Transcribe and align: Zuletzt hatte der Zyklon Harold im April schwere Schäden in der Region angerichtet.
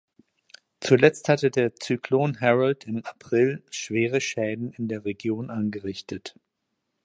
Zuletzt 0.79 1.29
hatte 1.29 1.51
der 1.51 1.75
Zyklon 1.75 2.41
Harold 2.41 2.85
im 2.85 3.05
April 3.05 3.61
schwere 3.69 4.19
Schäden 4.19 4.71
in 4.71 4.87
der 4.87 5.05
Region 5.05 5.51
angerichtet. 5.51 6.35